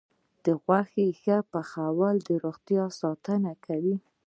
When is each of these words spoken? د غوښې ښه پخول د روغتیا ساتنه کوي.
د 0.43 0.45
غوښې 0.63 1.07
ښه 1.21 1.37
پخول 1.51 2.15
د 2.27 2.29
روغتیا 2.43 2.83
ساتنه 2.99 3.53
کوي. 3.65 3.95